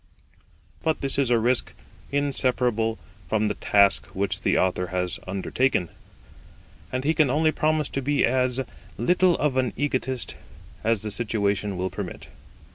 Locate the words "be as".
8.01-8.59